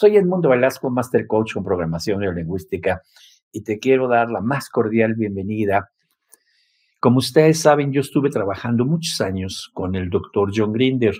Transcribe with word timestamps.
Soy 0.00 0.16
Edmundo 0.16 0.50
Velasco, 0.50 0.90
Master 0.90 1.26
Coach 1.26 1.54
con 1.54 1.64
Programación 1.64 2.20
Neurolingüística, 2.20 3.02
y 3.50 3.64
te 3.64 3.80
quiero 3.80 4.06
dar 4.06 4.30
la 4.30 4.40
más 4.40 4.68
cordial 4.68 5.16
bienvenida. 5.16 5.90
Como 7.00 7.18
ustedes 7.18 7.58
saben, 7.58 7.92
yo 7.92 8.02
estuve 8.02 8.30
trabajando 8.30 8.84
muchos 8.84 9.20
años 9.20 9.68
con 9.74 9.96
el 9.96 10.08
doctor 10.08 10.52
John 10.54 10.72
Grinder. 10.72 11.16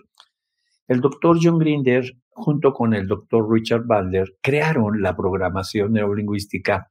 El 0.86 1.00
doctor 1.00 1.40
John 1.42 1.58
Grinder, 1.58 2.04
junto 2.28 2.72
con 2.72 2.94
el 2.94 3.08
doctor 3.08 3.50
Richard 3.50 3.84
Bandler, 3.84 4.36
crearon 4.40 5.02
la 5.02 5.16
programación 5.16 5.94
neurolingüística 5.94 6.88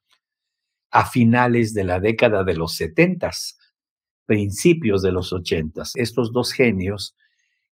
a 0.92 1.06
finales 1.06 1.74
de 1.74 1.86
la 1.86 2.02
década 2.02 2.44
de 2.44 2.56
los 2.58 2.76
70, 2.76 3.32
principios 4.26 5.02
de 5.02 5.14
los 5.14 5.32
80. 5.32 5.84
Estos 5.96 6.34
dos 6.34 6.52
genios 6.52 7.16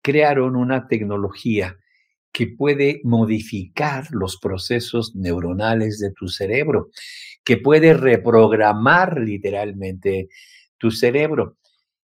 crearon 0.01 0.55
una 0.55 0.87
tecnología 0.87 1.77
que 2.31 2.47
puede 2.47 3.01
modificar 3.03 4.07
los 4.11 4.37
procesos 4.37 5.15
neuronales 5.15 5.99
de 5.99 6.11
tu 6.11 6.27
cerebro, 6.27 6.89
que 7.43 7.57
puede 7.57 7.93
reprogramar 7.93 9.19
literalmente 9.19 10.29
tu 10.77 10.91
cerebro. 10.91 11.57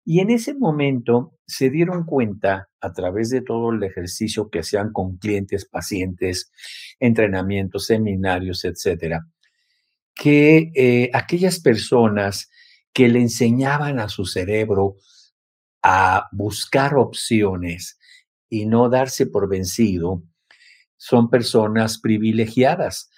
Y 0.05 0.21
en 0.21 0.31
ese 0.31 0.55
momento 0.55 1.35
se 1.47 1.71
dieron 1.71 2.05
cuenta, 2.05 2.69
a 2.81 2.93
través 2.93 3.31
de 3.31 3.43
todo 3.43 3.73
el 3.73 3.83
ejercicio 3.83 4.51
que 4.51 4.61
hacían 4.61 4.93
con 4.93 5.19
clientes, 5.19 5.67
pacientes, 5.67 6.51
entrenamientos, 7.01 7.87
seminarios, 7.87 8.65
etcétera, 8.65 9.27
que 10.15 10.71
eh, 10.75 11.11
aquellas 11.13 11.61
personas 11.61 12.51
que 12.93 13.09
le 13.09 13.21
enseñaban 13.21 13.99
a 13.99 14.09
su 14.09 14.25
cerebro 14.25 14.97
a 15.83 16.29
buscar 16.33 16.97
opciones 16.97 17.98
y 18.49 18.67
no 18.67 18.89
darse 18.89 19.27
por 19.27 19.49
vencido, 19.49 20.23
son 20.97 21.31
personas 21.31 21.99
privilegiadas 21.99 23.11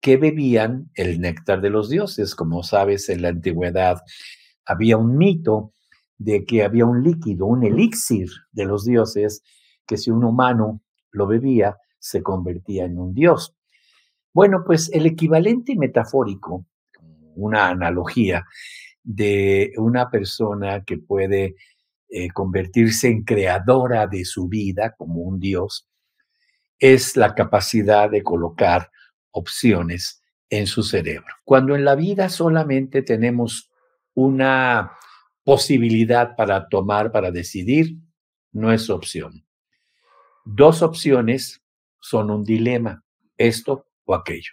que 0.00 0.16
bebían 0.16 0.90
el 0.94 1.20
néctar 1.20 1.60
de 1.60 1.70
los 1.70 1.88
dioses. 1.88 2.34
Como 2.34 2.62
sabes, 2.62 3.08
en 3.08 3.22
la 3.22 3.28
antigüedad 3.28 4.02
había 4.66 4.96
un 4.96 5.16
mito 5.16 5.72
de 6.18 6.44
que 6.44 6.64
había 6.64 6.86
un 6.86 7.02
líquido, 7.02 7.46
un 7.46 7.64
elixir 7.64 8.28
de 8.52 8.64
los 8.64 8.84
dioses, 8.84 9.42
que 9.86 9.96
si 9.96 10.10
un 10.10 10.24
humano 10.24 10.82
lo 11.10 11.26
bebía, 11.26 11.78
se 11.98 12.22
convertía 12.22 12.84
en 12.84 12.98
un 12.98 13.14
dios. 13.14 13.54
Bueno, 14.34 14.64
pues 14.64 14.90
el 14.92 15.06
equivalente 15.06 15.76
metafórico, 15.76 16.66
una 17.34 17.68
analogía 17.68 18.44
de 19.04 19.72
una 19.76 20.10
persona 20.10 20.84
que 20.84 20.98
puede 20.98 21.56
eh, 22.14 22.28
convertirse 22.30 23.08
en 23.08 23.24
creadora 23.24 24.06
de 24.06 24.26
su 24.26 24.46
vida 24.46 24.94
como 24.98 25.22
un 25.22 25.40
Dios, 25.40 25.88
es 26.78 27.16
la 27.16 27.34
capacidad 27.34 28.10
de 28.10 28.22
colocar 28.22 28.90
opciones 29.30 30.22
en 30.50 30.66
su 30.66 30.82
cerebro. 30.82 31.34
Cuando 31.42 31.74
en 31.74 31.86
la 31.86 31.94
vida 31.94 32.28
solamente 32.28 33.00
tenemos 33.00 33.70
una 34.12 34.92
posibilidad 35.42 36.36
para 36.36 36.68
tomar, 36.68 37.12
para 37.12 37.30
decidir, 37.30 37.96
no 38.52 38.70
es 38.70 38.90
opción. 38.90 39.46
Dos 40.44 40.82
opciones 40.82 41.62
son 41.98 42.30
un 42.30 42.44
dilema, 42.44 43.02
esto 43.38 43.86
o 44.04 44.14
aquello. 44.14 44.52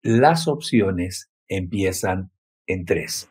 Las 0.00 0.48
opciones 0.48 1.30
empiezan 1.46 2.30
en 2.66 2.86
tres. 2.86 3.28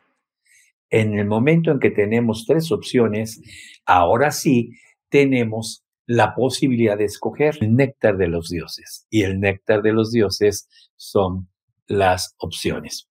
En 0.90 1.18
el 1.18 1.26
momento 1.26 1.70
en 1.70 1.78
que 1.78 1.90
tenemos 1.90 2.44
tres 2.46 2.72
opciones, 2.72 3.40
ahora 3.86 4.32
sí 4.32 4.72
tenemos 5.08 5.84
la 6.06 6.34
posibilidad 6.34 6.98
de 6.98 7.04
escoger 7.04 7.58
el 7.60 7.76
néctar 7.76 8.16
de 8.16 8.26
los 8.26 8.48
dioses. 8.48 9.06
Y 9.10 9.22
el 9.22 9.38
néctar 9.38 9.82
de 9.82 9.92
los 9.92 10.10
dioses 10.10 10.68
son 10.96 11.48
las 11.86 12.34
opciones. 12.38 13.08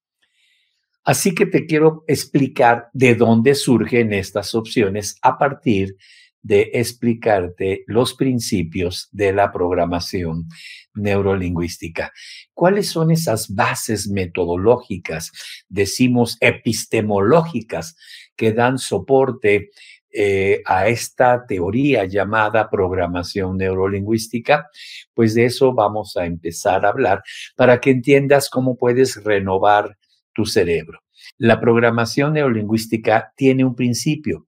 Así 1.06 1.34
que 1.34 1.46
te 1.46 1.66
quiero 1.66 2.04
explicar 2.08 2.90
de 2.94 3.16
dónde 3.16 3.56
surgen 3.56 4.14
estas 4.14 4.54
opciones 4.54 5.18
a 5.22 5.38
partir 5.38 5.95
de 6.42 6.72
explicarte 6.73 7.83
los 7.88 8.14
principios 8.14 9.10
de 9.11 9.33
la 9.33 9.52
programación 9.52 10.48
neurolingüística. 10.94 12.11
¿Cuáles 12.54 12.89
son 12.89 13.11
esas 13.11 13.54
bases 13.54 14.08
metodológicas, 14.08 15.32
decimos 15.67 16.38
epistemológicas, 16.39 17.95
que 18.36 18.54
dan 18.54 18.77
soporte 18.77 19.70
eh, 20.11 20.61
a 20.66 20.88
esta 20.88 21.45
teoría 21.45 22.05
llamada 22.05 22.70
programación 22.70 23.58
neurolingüística? 23.58 24.67
Pues 25.14 25.33
de 25.33 25.45
eso 25.45 25.73
vamos 25.73 26.16
a 26.17 26.26
empezar 26.26 26.86
a 26.86 26.89
hablar 26.89 27.21
para 27.56 27.80
que 27.80 27.92
entiendas 27.92 28.50
cómo 28.50 28.77
puedes 28.77 29.23
renovar 29.23 29.98
tu 30.33 30.45
cerebro. 30.45 31.02
La 31.38 31.60
programación 31.60 32.33
neurolingüística 32.33 33.33
tiene 33.36 33.66
un 33.66 33.76
principio 33.76 34.48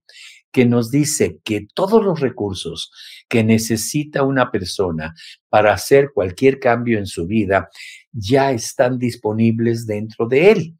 que 0.51 0.65
nos 0.65 0.91
dice 0.91 1.39
que 1.43 1.67
todos 1.73 2.03
los 2.03 2.19
recursos 2.19 2.91
que 3.29 3.43
necesita 3.43 4.23
una 4.23 4.51
persona 4.51 5.13
para 5.49 5.73
hacer 5.73 6.11
cualquier 6.13 6.59
cambio 6.59 6.99
en 6.99 7.05
su 7.05 7.25
vida 7.25 7.69
ya 8.11 8.51
están 8.51 8.99
disponibles 8.99 9.85
dentro 9.85 10.27
de 10.27 10.51
él. 10.51 10.77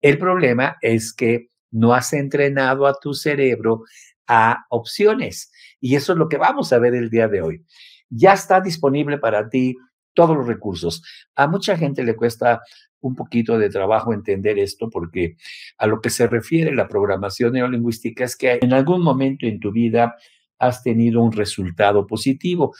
El 0.00 0.18
problema 0.18 0.76
es 0.80 1.12
que 1.12 1.48
no 1.70 1.92
has 1.92 2.12
entrenado 2.12 2.86
a 2.86 2.94
tu 2.94 3.14
cerebro 3.14 3.82
a 4.26 4.64
opciones 4.70 5.50
y 5.80 5.96
eso 5.96 6.12
es 6.12 6.18
lo 6.18 6.28
que 6.28 6.38
vamos 6.38 6.72
a 6.72 6.78
ver 6.78 6.94
el 6.94 7.10
día 7.10 7.28
de 7.28 7.42
hoy. 7.42 7.64
Ya 8.08 8.32
está 8.32 8.60
disponible 8.60 9.18
para 9.18 9.48
ti 9.48 9.76
todos 10.14 10.36
los 10.36 10.46
recursos. 10.46 11.02
A 11.34 11.46
mucha 11.46 11.76
gente 11.76 12.04
le 12.04 12.16
cuesta 12.16 12.62
un 13.00 13.14
poquito 13.14 13.58
de 13.58 13.68
trabajo 13.68 14.14
entender 14.14 14.58
esto 14.58 14.88
porque 14.88 15.36
a 15.78 15.86
lo 15.86 16.00
que 16.00 16.10
se 16.10 16.26
refiere 16.26 16.74
la 16.74 16.88
programación 16.88 17.52
neurolingüística 17.52 18.24
es 18.24 18.36
que 18.36 18.58
en 18.62 18.72
algún 18.72 19.02
momento 19.02 19.46
en 19.46 19.60
tu 19.60 19.72
vida 19.72 20.16
has 20.58 20.82
tenido 20.82 21.22
un 21.22 21.32
resultado 21.32 22.06
positivo. 22.06 22.74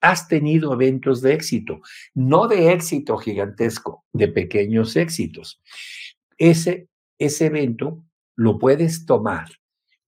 Has 0.00 0.28
tenido 0.28 0.72
eventos 0.72 1.22
de 1.22 1.34
éxito, 1.34 1.80
no 2.14 2.46
de 2.46 2.72
éxito 2.72 3.18
gigantesco, 3.18 4.04
de 4.12 4.28
pequeños 4.28 4.94
éxitos. 4.94 5.60
Ese, 6.36 6.88
ese 7.18 7.46
evento 7.46 8.04
lo 8.36 8.58
puedes 8.58 9.06
tomar 9.06 9.48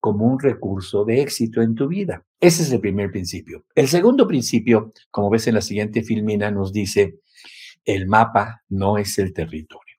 como 0.00 0.27
un 0.27 0.41
recurso 0.41 1.05
de 1.05 1.21
éxito 1.21 1.62
en 1.62 1.75
tu 1.75 1.87
vida. 1.87 2.25
Ese 2.41 2.62
es 2.62 2.72
el 2.72 2.81
primer 2.81 3.11
principio. 3.11 3.66
El 3.75 3.87
segundo 3.87 4.27
principio, 4.27 4.93
como 5.11 5.31
ves 5.31 5.47
en 5.47 5.55
la 5.55 5.61
siguiente 5.61 6.03
filmina, 6.03 6.50
nos 6.50 6.72
dice, 6.72 7.21
el 7.84 8.06
mapa 8.06 8.62
no 8.69 8.99
es 8.99 9.19
el 9.19 9.33
territorio. 9.33 9.97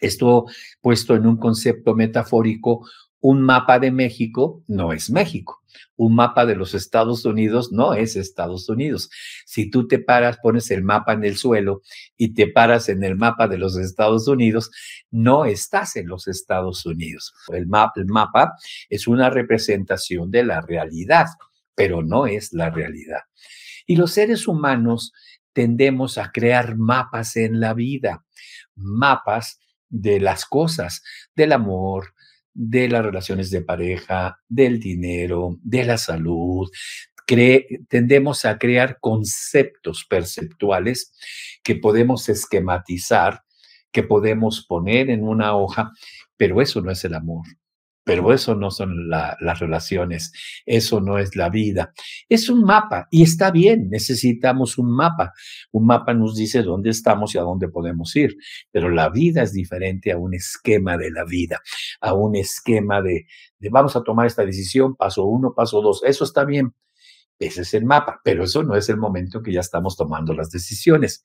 Esto 0.00 0.46
puesto 0.80 1.14
en 1.14 1.26
un 1.26 1.36
concepto 1.36 1.94
metafórico, 1.94 2.88
un 3.20 3.42
mapa 3.42 3.78
de 3.78 3.90
México 3.90 4.64
no 4.66 4.92
es 4.92 5.10
México. 5.10 5.60
Un 5.96 6.14
mapa 6.14 6.46
de 6.46 6.56
los 6.56 6.74
Estados 6.74 7.24
Unidos 7.24 7.70
no 7.72 7.92
es 7.94 8.16
Estados 8.16 8.68
Unidos. 8.68 9.10
Si 9.44 9.70
tú 9.70 9.86
te 9.86 9.98
paras, 9.98 10.38
pones 10.42 10.70
el 10.70 10.82
mapa 10.82 11.12
en 11.12 11.24
el 11.24 11.36
suelo 11.36 11.82
y 12.16 12.34
te 12.34 12.48
paras 12.48 12.88
en 12.88 13.04
el 13.04 13.16
mapa 13.16 13.46
de 13.46 13.58
los 13.58 13.76
Estados 13.76 14.26
Unidos, 14.26 14.70
no 15.10 15.44
estás 15.44 15.96
en 15.96 16.08
los 16.08 16.26
Estados 16.26 16.86
Unidos. 16.86 17.34
El, 17.48 17.68
el 17.96 18.06
mapa 18.06 18.54
es 18.88 19.06
una 19.06 19.28
representación 19.28 20.30
de 20.30 20.44
la 20.44 20.62
realidad, 20.62 21.26
pero 21.74 22.02
no 22.02 22.26
es 22.26 22.52
la 22.52 22.70
realidad. 22.70 23.20
Y 23.86 23.96
los 23.96 24.12
seres 24.12 24.48
humanos 24.48 25.12
tendemos 25.52 26.16
a 26.16 26.32
crear 26.32 26.76
mapas 26.78 27.36
en 27.36 27.60
la 27.60 27.74
vida, 27.74 28.24
mapas 28.74 29.60
de 29.88 30.20
las 30.20 30.46
cosas, 30.46 31.02
del 31.34 31.52
amor, 31.52 32.14
de 32.54 32.88
las 32.88 33.04
relaciones 33.04 33.50
de 33.50 33.62
pareja, 33.62 34.40
del 34.48 34.80
dinero, 34.80 35.58
de 35.62 35.84
la 35.84 35.98
salud. 35.98 36.68
tendemos 37.88 38.44
a 38.44 38.58
crear 38.58 38.98
conceptos 39.00 40.04
perceptuales 40.08 41.14
que 41.62 41.76
podemos 41.76 42.28
esquematizar, 42.28 43.42
que 43.92 44.02
podemos 44.02 44.66
poner 44.66 45.10
en 45.10 45.22
una 45.22 45.56
hoja, 45.56 45.92
pero 46.36 46.60
eso 46.60 46.80
no 46.80 46.90
es 46.90 47.04
el 47.04 47.14
amor. 47.14 47.46
Pero 48.10 48.32
eso 48.32 48.56
no 48.56 48.72
son 48.72 49.08
las 49.08 49.60
relaciones, 49.60 50.32
eso 50.66 51.00
no 51.00 51.18
es 51.18 51.36
la 51.36 51.48
vida. 51.48 51.92
Es 52.28 52.50
un 52.50 52.64
mapa 52.64 53.06
y 53.08 53.22
está 53.22 53.52
bien, 53.52 53.88
necesitamos 53.88 54.78
un 54.78 54.90
mapa. 54.90 55.32
Un 55.70 55.86
mapa 55.86 56.12
nos 56.12 56.34
dice 56.34 56.64
dónde 56.64 56.90
estamos 56.90 57.36
y 57.36 57.38
a 57.38 57.42
dónde 57.42 57.68
podemos 57.68 58.16
ir, 58.16 58.36
pero 58.72 58.90
la 58.90 59.10
vida 59.10 59.44
es 59.44 59.52
diferente 59.52 60.10
a 60.10 60.18
un 60.18 60.34
esquema 60.34 60.96
de 60.96 61.12
la 61.12 61.24
vida, 61.24 61.60
a 62.00 62.14
un 62.14 62.34
esquema 62.34 63.00
de, 63.00 63.26
de 63.60 63.68
vamos 63.68 63.94
a 63.94 64.02
tomar 64.02 64.26
esta 64.26 64.44
decisión, 64.44 64.96
paso 64.96 65.24
uno, 65.26 65.54
paso 65.54 65.80
dos. 65.80 66.02
Eso 66.04 66.24
está 66.24 66.44
bien, 66.44 66.74
ese 67.38 67.62
es 67.62 67.74
el 67.74 67.84
mapa, 67.84 68.20
pero 68.24 68.42
eso 68.42 68.64
no 68.64 68.74
es 68.74 68.88
el 68.88 68.96
momento 68.96 69.40
que 69.40 69.52
ya 69.52 69.60
estamos 69.60 69.96
tomando 69.96 70.34
las 70.34 70.50
decisiones. 70.50 71.24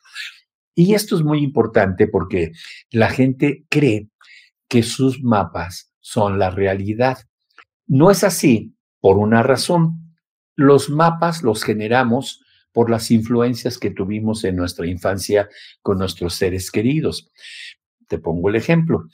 Y 0.75 0.93
esto 0.93 1.15
es 1.15 1.23
muy 1.23 1.39
importante 1.39 2.07
porque 2.07 2.51
la 2.91 3.09
gente 3.09 3.65
cree 3.69 4.11
que 4.67 4.83
sus 4.83 5.23
mapas 5.23 5.94
son 6.05 6.37
la 6.37 6.51
realidad. 6.51 7.17
No 7.87 8.11
es 8.11 8.23
así 8.23 8.75
por 8.99 9.17
una 9.17 9.41
razón. 9.41 10.15
Los 10.55 10.87
mapas 10.91 11.41
los 11.41 11.63
generamos 11.63 12.43
por 12.71 12.91
las 12.91 13.09
influencias 13.09 13.79
que 13.79 13.89
tuvimos 13.89 14.43
en 14.43 14.55
nuestra 14.55 14.85
infancia 14.85 15.49
con 15.81 15.97
nuestros 15.97 16.35
seres 16.35 16.69
queridos. 16.69 17.31
Te 18.07 18.19
pongo 18.19 18.49
el 18.49 18.55
ejemplo. 18.55 19.05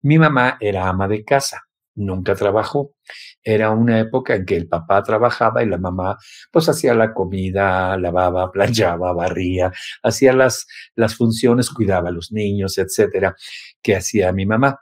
Mi 0.00 0.18
mamá 0.18 0.56
era 0.58 0.88
ama 0.88 1.06
de 1.06 1.22
casa, 1.22 1.64
nunca 1.94 2.34
trabajó. 2.34 2.94
Era 3.42 3.70
una 3.70 4.00
época 4.00 4.34
en 4.34 4.46
que 4.46 4.56
el 4.56 4.68
papá 4.68 5.02
trabajaba 5.02 5.62
y 5.62 5.66
la 5.66 5.76
mamá 5.76 6.16
pues 6.50 6.66
hacía 6.70 6.94
la 6.94 7.12
comida, 7.12 7.94
lavaba, 7.98 8.50
planchaba, 8.52 9.12
barría, 9.12 9.70
hacía 10.02 10.32
las, 10.32 10.66
las 10.94 11.14
funciones, 11.14 11.68
cuidaba 11.68 12.08
a 12.08 12.12
los 12.12 12.32
niños, 12.32 12.78
etcétera, 12.78 13.36
que 13.82 13.96
hacía 13.96 14.32
mi 14.32 14.46
mamá. 14.46 14.80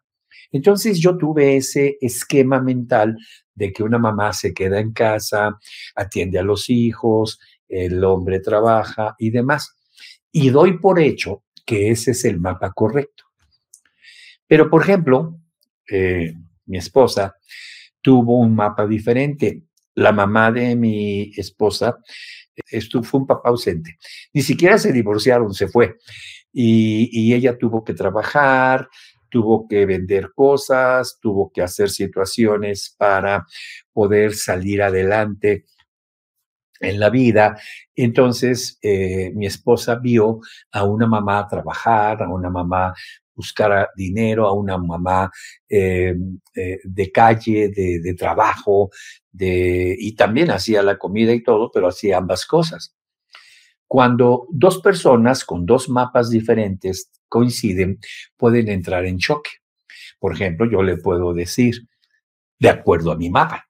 Entonces 0.52 0.98
yo 0.98 1.16
tuve 1.16 1.56
ese 1.56 1.98
esquema 2.00 2.60
mental 2.60 3.16
de 3.54 3.72
que 3.72 3.82
una 3.82 3.98
mamá 3.98 4.32
se 4.32 4.54
queda 4.54 4.78
en 4.81 4.93
casa, 4.93 5.58
atiende 5.94 6.38
a 6.38 6.43
los 6.43 6.69
hijos, 6.70 7.40
el 7.69 8.04
hombre 8.04 8.40
trabaja 8.40 9.16
y 9.19 9.31
demás. 9.31 9.75
Y 10.31 10.50
doy 10.50 10.78
por 10.78 11.00
hecho 11.00 11.43
que 11.64 11.90
ese 11.90 12.12
es 12.12 12.25
el 12.25 12.38
mapa 12.38 12.72
correcto. 12.72 13.25
Pero, 14.46 14.70
por 14.70 14.82
ejemplo, 14.82 15.40
eh, 15.90 16.34
mi 16.66 16.78
esposa 16.78 17.34
tuvo 18.00 18.38
un 18.38 18.54
mapa 18.54 18.87
diferente. 18.87 19.62
La 19.94 20.12
mamá 20.12 20.52
de 20.52 20.76
mi 20.76 21.32
esposa 21.37 21.99
estuvo, 22.70 23.02
fue 23.02 23.20
un 23.20 23.26
papá 23.26 23.49
ausente. 23.49 23.99
Ni 24.32 24.42
siquiera 24.42 24.78
se 24.78 24.92
divorciaron, 24.92 25.52
se 25.54 25.66
fue. 25.66 25.96
Y 26.52 27.34
ella 27.34 27.58
tuvo 27.58 27.84
que 27.84 27.92
trabajar, 27.92 28.88
tuvo 29.28 29.67
que 29.69 29.87
vender 29.87 30.32
cosas, 30.34 31.19
tuvo 31.20 31.50
que 31.52 31.62
hacer 31.62 31.90
situaciones 31.90 32.94
para 32.99 33.46
poder 33.93 34.34
salir 34.34 34.82
adelante 34.82 35.64
en 36.81 37.00
la 37.00 37.11
vida. 37.11 37.58
Entonces, 37.94 38.78
eh, 38.82 39.31
mi 39.34 39.46
esposa 39.46 39.96
vio 39.96 40.40
a 40.73 40.84
una 40.84 41.06
mamá 41.06 41.46
trabajar, 41.49 42.23
a 42.23 42.28
una 42.28 42.50
mamá 42.50 42.94
buscar 43.34 43.90
dinero, 43.94 44.46
a 44.46 44.52
una 44.52 44.78
mamá 44.78 45.31
eh, 45.69 46.14
eh, 46.55 46.78
de 46.82 47.12
calle, 47.12 47.69
de, 47.69 48.00
de 48.00 48.14
trabajo, 48.14 48.90
de, 49.31 49.94
y 49.99 50.14
también 50.14 50.50
hacía 50.50 50.82
la 50.82 50.96
comida 50.96 51.32
y 51.32 51.43
todo, 51.43 51.70
pero 51.70 51.88
hacía 51.88 52.17
ambas 52.17 52.46
cosas. 52.46 52.94
Cuando 53.87 54.49
dos 54.50 54.81
personas 54.81 55.44
con 55.44 55.64
dos 55.64 55.88
mapas 55.88 56.31
diferentes 56.31 57.11
coinciden, 57.28 57.99
pueden 58.37 58.69
entrar 58.69 59.06
en 59.06 59.19
choque. 59.19 59.50
Por 60.19 60.32
ejemplo, 60.32 60.70
yo 60.70 60.82
le 60.82 60.96
puedo 60.96 61.34
decir, 61.34 61.87
de 62.58 62.70
acuerdo 62.70 63.12
a 63.12 63.17
mi 63.17 63.31
mapa, 63.31 63.67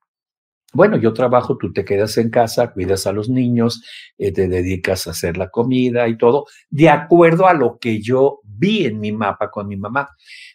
bueno, 0.77 0.99
yo 0.99 1.15
trabajo, 1.15 1.57
tú 1.57 1.73
te 1.73 1.87
quedas 1.87 2.19
en 2.19 2.29
casa, 2.29 2.71
cuidas 2.73 3.07
a 3.07 3.13
los 3.13 3.31
niños, 3.31 3.83
eh, 4.19 4.31
te 4.31 4.47
dedicas 4.47 5.07
a 5.07 5.13
hacer 5.13 5.39
la 5.39 5.49
comida 5.49 6.07
y 6.07 6.19
todo, 6.19 6.45
de 6.69 6.91
acuerdo 6.91 7.47
a 7.47 7.55
lo 7.55 7.79
que 7.79 8.03
yo 8.03 8.41
vi 8.43 8.85
en 8.85 9.01
mi 9.01 9.11
mapa 9.11 9.51
con 9.51 9.69
mi 9.69 9.77
mamá. 9.77 10.11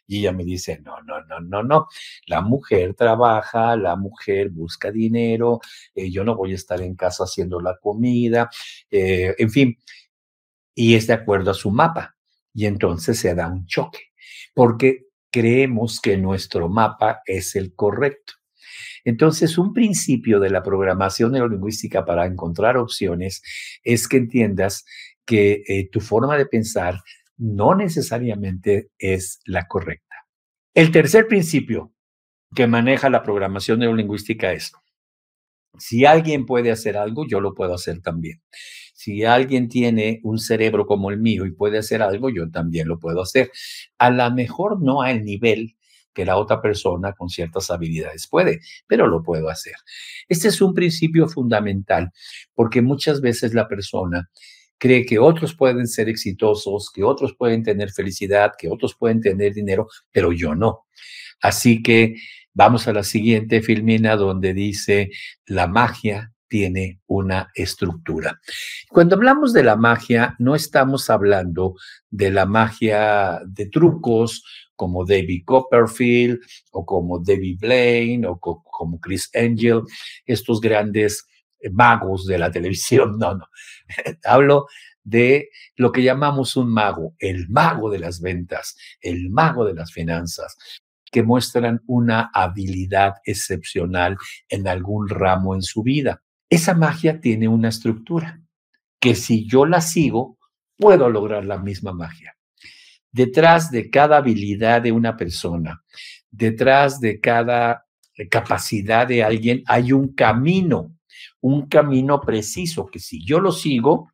Y 0.05 0.19
ella 0.19 0.31
me 0.31 0.43
dice, 0.43 0.79
no, 0.83 1.01
no, 1.07 1.23
no, 1.25 1.39
no, 1.39 1.63
no, 1.63 1.87
la 2.27 2.41
mujer 2.41 2.93
trabaja, 2.93 3.75
la 3.75 3.95
mujer 3.95 4.49
busca 4.51 4.91
dinero, 4.91 5.59
eh, 5.95 6.11
yo 6.11 6.23
no 6.23 6.35
voy 6.35 6.51
a 6.51 6.55
estar 6.55 6.81
en 6.81 6.95
casa 6.95 7.23
haciendo 7.23 7.59
la 7.59 7.77
comida, 7.81 8.47
eh, 8.91 9.33
en 9.39 9.49
fin, 9.49 9.75
y 10.75 10.93
es 10.93 11.07
de 11.07 11.13
acuerdo 11.13 11.49
a 11.49 11.55
su 11.55 11.71
mapa. 11.71 12.15
Y 12.53 12.65
entonces 12.65 13.19
se 13.19 13.33
da 13.35 13.47
un 13.47 13.65
choque, 13.65 14.11
porque 14.53 15.07
creemos 15.31 15.99
que 16.01 16.17
nuestro 16.17 16.69
mapa 16.69 17.21
es 17.25 17.55
el 17.55 17.73
correcto. 17.73 18.33
Entonces, 19.03 19.57
un 19.57 19.73
principio 19.73 20.39
de 20.39 20.49
la 20.49 20.61
programación 20.61 21.31
neurolingüística 21.31 22.05
para 22.05 22.25
encontrar 22.25 22.77
opciones 22.77 23.41
es 23.83 24.07
que 24.07 24.17
entiendas 24.17 24.85
que 25.25 25.63
eh, 25.67 25.89
tu 25.91 26.01
forma 26.01 26.37
de 26.37 26.45
pensar 26.45 27.01
no 27.37 27.73
necesariamente 27.73 28.89
es 28.99 29.39
la 29.45 29.67
correcta. 29.67 30.15
El 30.73 30.91
tercer 30.91 31.27
principio 31.27 31.93
que 32.53 32.67
maneja 32.67 33.09
la 33.09 33.23
programación 33.23 33.79
neurolingüística 33.79 34.51
es, 34.51 34.73
si 35.77 36.05
alguien 36.05 36.45
puede 36.45 36.71
hacer 36.71 36.97
algo, 36.97 37.25
yo 37.27 37.39
lo 37.39 37.53
puedo 37.53 37.73
hacer 37.73 38.01
también. 38.01 38.41
Si 38.93 39.23
alguien 39.23 39.67
tiene 39.67 40.19
un 40.23 40.37
cerebro 40.37 40.85
como 40.85 41.09
el 41.09 41.19
mío 41.19 41.45
y 41.45 41.51
puede 41.51 41.79
hacer 41.79 42.01
algo, 42.01 42.29
yo 42.29 42.49
también 42.51 42.87
lo 42.87 42.99
puedo 42.99 43.21
hacer. 43.21 43.51
A 43.97 44.11
lo 44.11 44.29
mejor 44.31 44.81
no 44.81 45.01
al 45.01 45.23
nivel 45.23 45.75
que 46.13 46.25
la 46.25 46.37
otra 46.37 46.61
persona 46.61 47.13
con 47.13 47.29
ciertas 47.29 47.71
habilidades 47.71 48.27
puede, 48.29 48.59
pero 48.87 49.07
lo 49.07 49.23
puedo 49.23 49.49
hacer. 49.49 49.73
Este 50.27 50.49
es 50.49 50.61
un 50.61 50.73
principio 50.73 51.27
fundamental 51.27 52.11
porque 52.53 52.81
muchas 52.81 53.21
veces 53.21 53.53
la 53.53 53.67
persona 53.67 54.29
cree 54.77 55.05
que 55.05 55.19
otros 55.19 55.55
pueden 55.55 55.87
ser 55.87 56.09
exitosos, 56.09 56.91
que 56.93 57.03
otros 57.03 57.35
pueden 57.37 57.63
tener 57.63 57.91
felicidad, 57.91 58.51
que 58.57 58.67
otros 58.69 58.95
pueden 58.95 59.21
tener 59.21 59.53
dinero, 59.53 59.87
pero 60.11 60.33
yo 60.33 60.55
no. 60.55 60.85
Así 61.41 61.81
que 61.81 62.15
vamos 62.53 62.87
a 62.87 62.93
la 62.93 63.03
siguiente 63.03 63.61
filmina 63.61 64.15
donde 64.15 64.53
dice 64.53 65.09
la 65.45 65.67
magia 65.67 66.31
tiene 66.51 66.99
una 67.07 67.49
estructura. 67.55 68.41
Cuando 68.89 69.15
hablamos 69.15 69.53
de 69.53 69.63
la 69.63 69.77
magia, 69.77 70.35
no 70.37 70.53
estamos 70.53 71.09
hablando 71.09 71.75
de 72.09 72.29
la 72.29 72.45
magia 72.45 73.39
de 73.45 73.67
trucos 73.67 74.43
como 74.75 75.05
David 75.05 75.43
Copperfield 75.45 76.39
o 76.71 76.85
como 76.85 77.19
David 77.19 77.57
Blaine 77.61 78.27
o 78.27 78.37
como 78.37 78.99
Chris 78.99 79.29
Angel, 79.33 79.83
estos 80.25 80.59
grandes 80.59 81.25
eh, 81.61 81.69
magos 81.69 82.25
de 82.25 82.37
la 82.37 82.51
televisión. 82.51 83.17
No, 83.19 83.35
no. 83.35 83.45
Hablo 84.25 84.65
de 85.03 85.49
lo 85.77 85.91
que 85.91 86.03
llamamos 86.03 86.57
un 86.57 86.73
mago, 86.73 87.15
el 87.19 87.47
mago 87.47 87.89
de 87.89 87.99
las 87.99 88.19
ventas, 88.19 88.75
el 88.99 89.29
mago 89.29 89.65
de 89.65 89.73
las 89.73 89.93
finanzas, 89.93 90.57
que 91.11 91.23
muestran 91.23 91.81
una 91.87 92.31
habilidad 92.33 93.15
excepcional 93.25 94.17
en 94.49 94.67
algún 94.67 95.09
ramo 95.09 95.53
en 95.55 95.61
su 95.61 95.83
vida. 95.83 96.23
Esa 96.49 96.73
magia 96.73 97.19
tiene 97.19 97.47
una 97.47 97.69
estructura 97.69 98.41
que 98.99 99.15
si 99.15 99.47
yo 99.47 99.65
la 99.65 99.81
sigo, 99.81 100.37
puedo 100.77 101.09
lograr 101.09 101.45
la 101.45 101.57
misma 101.57 101.91
magia. 101.91 102.35
Detrás 103.11 103.71
de 103.71 103.89
cada 103.89 104.17
habilidad 104.17 104.81
de 104.81 104.91
una 104.91 105.17
persona, 105.17 105.83
detrás 106.29 106.99
de 106.99 107.19
cada 107.19 107.85
capacidad 108.29 109.07
de 109.07 109.23
alguien, 109.23 109.63
hay 109.67 109.91
un 109.91 110.13
camino, 110.13 110.95
un 111.41 111.67
camino 111.67 112.21
preciso 112.21 112.85
que 112.85 112.99
si 112.99 113.25
yo 113.25 113.39
lo 113.39 113.51
sigo, 113.51 114.11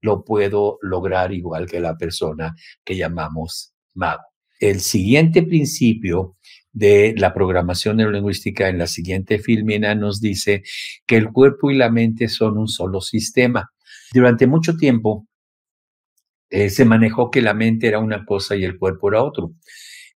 lo 0.00 0.24
puedo 0.24 0.78
lograr 0.82 1.32
igual 1.32 1.66
que 1.66 1.80
la 1.80 1.96
persona 1.96 2.54
que 2.84 2.96
llamamos 2.96 3.74
mago. 3.94 4.33
El 4.64 4.80
siguiente 4.80 5.42
principio 5.42 6.38
de 6.72 7.14
la 7.18 7.34
programación 7.34 7.98
neurolingüística 7.98 8.70
en 8.70 8.78
la 8.78 8.86
siguiente 8.86 9.38
filmina 9.38 9.94
nos 9.94 10.22
dice 10.22 10.62
que 11.04 11.16
el 11.16 11.32
cuerpo 11.32 11.70
y 11.70 11.76
la 11.76 11.90
mente 11.90 12.28
son 12.28 12.56
un 12.56 12.66
solo 12.66 13.02
sistema. 13.02 13.70
Durante 14.14 14.46
mucho 14.46 14.74
tiempo, 14.78 15.28
eh, 16.48 16.70
se 16.70 16.86
manejó 16.86 17.30
que 17.30 17.42
la 17.42 17.52
mente 17.52 17.88
era 17.88 17.98
una 17.98 18.24
cosa 18.24 18.56
y 18.56 18.64
el 18.64 18.78
cuerpo 18.78 19.10
era 19.10 19.22
otro, 19.22 19.52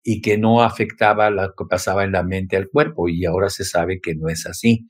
y 0.04 0.20
que 0.20 0.38
no 0.38 0.62
afectaba 0.62 1.28
lo 1.28 1.52
que 1.58 1.64
pasaba 1.68 2.04
en 2.04 2.12
la 2.12 2.22
mente 2.22 2.56
al 2.56 2.68
cuerpo, 2.68 3.08
y 3.08 3.24
ahora 3.24 3.50
se 3.50 3.64
sabe 3.64 4.00
que 4.00 4.14
no 4.14 4.28
es 4.28 4.46
así. 4.46 4.86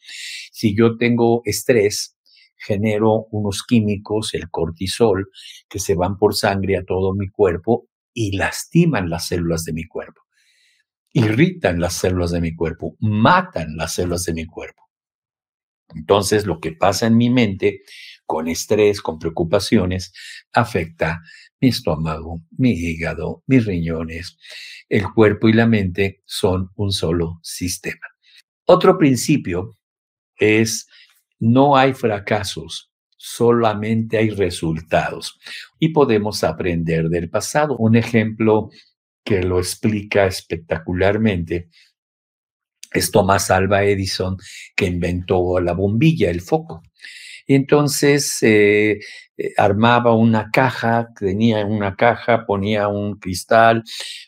Si 0.52 0.76
yo 0.76 0.98
tengo 0.98 1.40
estrés, 1.46 2.14
genero 2.58 3.26
unos 3.30 3.62
químicos, 3.62 4.34
el 4.34 4.50
cortisol, 4.50 5.30
que 5.66 5.78
se 5.78 5.94
van 5.94 6.18
por 6.18 6.34
sangre 6.34 6.76
a 6.76 6.84
todo 6.84 7.14
mi 7.14 7.30
cuerpo 7.30 7.88
y 8.16 8.34
lastiman 8.34 9.10
las 9.10 9.28
células 9.28 9.64
de 9.64 9.74
mi 9.74 9.84
cuerpo, 9.84 10.22
irritan 11.12 11.78
las 11.78 11.92
células 11.92 12.30
de 12.30 12.40
mi 12.40 12.56
cuerpo, 12.56 12.96
matan 12.98 13.76
las 13.76 13.94
células 13.94 14.24
de 14.24 14.32
mi 14.32 14.46
cuerpo. 14.46 14.82
Entonces, 15.94 16.46
lo 16.46 16.58
que 16.58 16.72
pasa 16.72 17.06
en 17.06 17.18
mi 17.18 17.28
mente 17.28 17.82
con 18.24 18.48
estrés, 18.48 19.02
con 19.02 19.18
preocupaciones, 19.18 20.14
afecta 20.54 21.20
mi 21.60 21.68
estómago, 21.68 22.40
mi 22.52 22.70
hígado, 22.70 23.44
mis 23.46 23.66
riñones. 23.66 24.38
El 24.88 25.12
cuerpo 25.12 25.48
y 25.50 25.52
la 25.52 25.66
mente 25.66 26.22
son 26.24 26.70
un 26.74 26.92
solo 26.92 27.38
sistema. 27.42 28.06
Otro 28.64 28.96
principio 28.96 29.76
es 30.38 30.88
no 31.38 31.76
hay 31.76 31.92
fracasos, 31.92 32.90
solamente 33.26 34.18
hay 34.18 34.30
resultados 34.30 35.36
y 35.80 35.88
podemos 35.88 36.44
aprender 36.44 37.08
del 37.08 37.28
pasado. 37.28 37.76
Un 37.76 37.96
ejemplo 37.96 38.70
que 39.24 39.42
lo 39.42 39.58
explica 39.58 40.26
espectacularmente 40.26 41.68
es 42.92 43.10
Thomas 43.10 43.50
Alva 43.50 43.82
Edison, 43.82 44.36
que 44.76 44.86
inventó 44.86 45.58
la 45.58 45.72
bombilla, 45.72 46.30
el 46.30 46.40
foco. 46.40 46.82
Entonces 47.48 48.40
eh, 48.42 49.00
eh, 49.36 49.52
armaba 49.56 50.14
una 50.14 50.50
caja, 50.52 51.08
tenía 51.18 51.66
una 51.66 51.96
caja, 51.96 52.46
ponía 52.46 52.86
un 52.86 53.18
cristal, 53.18 53.82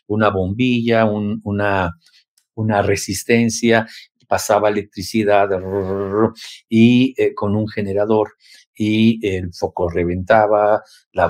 una 0.07 0.29
bombilla, 0.29 1.05
una, 1.05 1.93
una 2.53 2.81
resistencia, 2.81 3.87
pasaba 4.27 4.69
electricidad 4.69 5.49
y 6.67 7.15
eh, 7.17 7.33
con 7.33 7.55
un 7.55 7.67
generador 7.67 8.33
y 8.79 9.19
el 9.27 9.53
foco 9.53 9.89
reventaba, 9.89 10.81
la, 11.11 11.29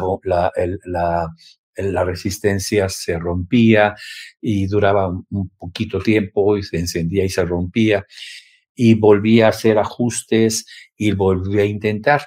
la, 0.85 2.03
resistencia 2.03 2.87
se 2.89 3.17
rompía 3.17 3.95
y 4.39 4.67
duraba 4.67 5.07
un, 5.07 5.49
poquito 5.57 5.99
tiempo 5.99 6.57
y 6.57 6.63
se 6.63 6.77
encendía 6.77 7.25
y 7.25 7.29
se 7.29 7.43
rompía 7.43 8.05
y 8.75 8.93
volvía 8.93 9.47
a 9.47 9.49
hacer 9.49 9.79
ajustes 9.79 10.67
y 10.95 11.11
volvía 11.13 11.63
a 11.63 11.65
intentar. 11.65 12.21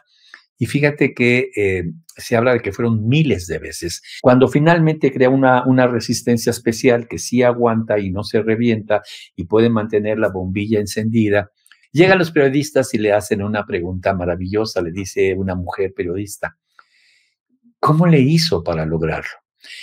Y 0.58 0.66
fíjate 0.66 1.14
que 1.14 1.50
eh, 1.54 1.84
se 2.16 2.36
habla 2.36 2.54
de 2.54 2.60
que 2.60 2.72
fueron 2.72 3.06
miles 3.06 3.46
de 3.46 3.60
veces. 3.60 4.02
Cuando 4.22 4.48
finalmente 4.48 5.12
crea 5.12 5.30
una, 5.30 5.64
una 5.64 5.86
resistencia 5.86 6.50
especial 6.50 7.06
que 7.06 7.18
sí 7.18 7.44
aguanta 7.44 8.00
y 8.00 8.10
no 8.10 8.24
se 8.24 8.42
revienta 8.42 9.02
y 9.36 9.44
puede 9.44 9.70
mantener 9.70 10.18
la 10.18 10.30
bombilla 10.30 10.80
encendida, 10.80 11.52
llegan 11.92 12.18
los 12.18 12.30
periodistas 12.30 12.92
y 12.94 12.98
le 12.98 13.12
hacen 13.12 13.42
una 13.42 13.64
pregunta 13.64 14.14
maravillosa, 14.14 14.82
le 14.82 14.90
dice 14.90 15.34
una 15.34 15.54
mujer 15.54 15.92
periodista, 15.94 16.56
¿cómo 17.78 18.06
le 18.06 18.20
hizo 18.20 18.64
para 18.64 18.84
lograrlo? 18.86 19.30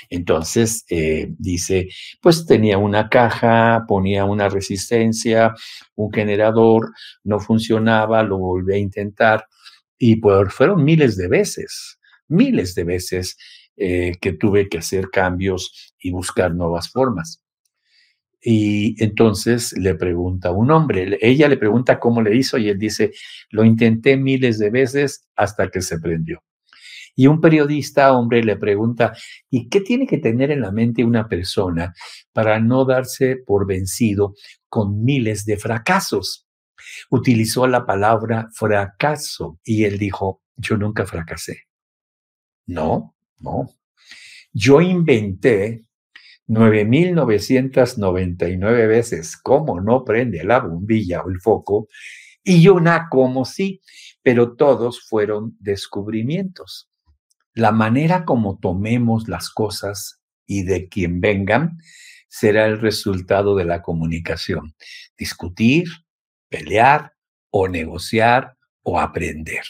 Entonces 0.09 0.83
eh, 0.89 1.27
dice, 1.37 1.87
pues 2.21 2.45
tenía 2.45 2.77
una 2.77 3.07
caja, 3.07 3.85
ponía 3.87 4.25
una 4.25 4.49
resistencia, 4.49 5.53
un 5.95 6.11
generador, 6.11 6.91
no 7.23 7.39
funcionaba, 7.39 8.23
lo 8.23 8.37
volví 8.37 8.73
a 8.73 8.77
intentar 8.77 9.45
y 9.97 10.19
fueron 10.49 10.83
miles 10.83 11.15
de 11.15 11.27
veces 11.29 11.99
miles 12.29 12.75
de 12.75 12.83
veces 12.85 13.37
eh, 13.75 14.13
que 14.21 14.33
tuve 14.33 14.69
que 14.69 14.77
hacer 14.77 15.09
cambios 15.09 15.93
y 15.99 16.11
buscar 16.11 16.53
nuevas 16.53 16.89
formas. 16.89 17.43
Y 18.41 19.01
entonces 19.03 19.73
le 19.77 19.95
pregunta 19.95 20.51
un 20.51 20.71
hombre, 20.71 21.17
ella 21.21 21.49
le 21.49 21.57
pregunta 21.57 21.99
cómo 21.99 22.21
le 22.21 22.35
hizo 22.35 22.57
y 22.57 22.69
él 22.69 22.77
dice, 22.79 23.11
lo 23.49 23.65
intenté 23.65 24.15
miles 24.15 24.59
de 24.59 24.69
veces 24.69 25.27
hasta 25.35 25.69
que 25.69 25.81
se 25.81 25.99
prendió. 25.99 26.41
Y 27.15 27.27
un 27.27 27.41
periodista, 27.41 28.13
hombre, 28.13 28.41
le 28.43 28.55
pregunta, 28.55 29.13
¿y 29.49 29.67
qué 29.67 29.81
tiene 29.81 30.07
que 30.07 30.19
tener 30.19 30.51
en 30.51 30.61
la 30.61 30.71
mente 30.71 31.03
una 31.03 31.27
persona 31.27 31.93
para 32.31 32.61
no 32.61 32.85
darse 32.85 33.35
por 33.35 33.67
vencido 33.67 34.35
con 34.69 35.03
miles 35.03 35.43
de 35.43 35.57
fracasos? 35.57 36.47
Utilizó 37.09 37.67
la 37.67 37.85
palabra 37.85 38.47
fracaso 38.53 39.59
y 39.65 39.83
él 39.83 39.97
dijo, 39.97 40.41
yo 40.55 40.77
nunca 40.77 41.05
fracasé. 41.05 41.63
No, 42.67 43.15
no. 43.39 43.69
Yo 44.53 44.79
inventé 44.79 45.83
9.999 46.49 48.87
veces 48.87 49.37
cómo 49.37 49.79
no 49.79 50.03
prende 50.03 50.43
la 50.43 50.59
bombilla 50.59 51.21
o 51.21 51.29
el 51.29 51.39
foco 51.39 51.87
y 52.43 52.67
una 52.67 53.07
como 53.09 53.45
sí, 53.45 53.81
pero 54.23 54.55
todos 54.55 55.07
fueron 55.07 55.55
descubrimientos. 55.59 56.89
La 57.53 57.71
manera 57.71 58.25
como 58.25 58.57
tomemos 58.57 59.27
las 59.27 59.51
cosas 59.51 60.23
y 60.47 60.63
de 60.63 60.89
quien 60.89 61.21
vengan 61.21 61.77
será 62.27 62.65
el 62.65 62.79
resultado 62.79 63.55
de 63.55 63.65
la 63.65 63.83
comunicación. 63.83 64.73
Discutir, 65.17 65.87
pelear 66.49 67.13
o 67.51 67.67
negociar 67.67 68.57
o 68.81 68.99
aprender. 68.99 69.63